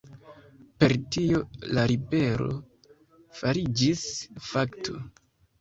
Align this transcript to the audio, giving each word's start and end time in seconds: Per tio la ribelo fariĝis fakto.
Per 0.83 0.93
tio 1.15 1.41
la 1.79 1.83
ribelo 1.91 2.49
fariĝis 3.43 4.03
fakto. 4.51 4.99